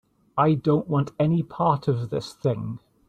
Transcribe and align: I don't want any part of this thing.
I 0.35 0.55
don't 0.55 0.87
want 0.87 1.11
any 1.19 1.43
part 1.43 1.87
of 1.87 2.09
this 2.09 2.33
thing. 2.33 2.79